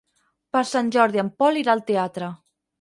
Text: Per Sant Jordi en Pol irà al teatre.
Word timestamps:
Per 0.57 0.63
Sant 0.69 0.89
Jordi 0.97 1.23
en 1.25 1.31
Pol 1.43 1.63
irà 1.63 1.77
al 1.79 1.87
teatre. 1.93 2.35